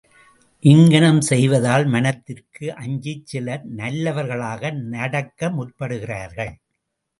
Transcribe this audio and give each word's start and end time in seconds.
இங்ஙனம் 0.63 1.19
செய்வதால் 1.21 1.85
மனத்திற்கு 1.85 2.65
அஞ்சிச் 2.75 3.25
சிலர் 3.25 3.63
நல்லவர்களாக 3.75 4.71
நடக்க 4.71 5.49
முற்படுகிறார்கள். 5.49 6.53